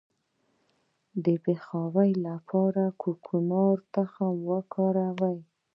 [1.23, 5.37] د بې خوبۍ لپاره د کوکنارو تخم وکاروئ